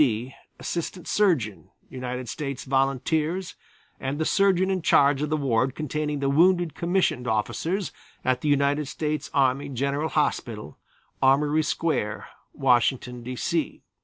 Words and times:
D., 0.01 0.33
Assistant 0.59 1.07
Surgeon, 1.07 1.69
United 1.87 2.27
States 2.27 2.63
Volunteers 2.63 3.53
and 3.99 4.17
the 4.17 4.25
surgeon 4.25 4.71
in 4.71 4.81
charge 4.81 5.21
of 5.21 5.29
the 5.29 5.37
ward 5.37 5.75
containing 5.75 6.17
the 6.21 6.27
wounded 6.27 6.73
commissioned 6.73 7.27
officers 7.27 7.91
at 8.25 8.41
the 8.41 8.49
United 8.49 8.87
States 8.87 9.29
Army 9.31 9.69
General 9.69 10.09
Hospital, 10.09 10.79
Armory 11.21 11.61
Square, 11.61 12.25
Washington, 12.55 13.21
D. 13.21 13.35
C. 13.35 13.83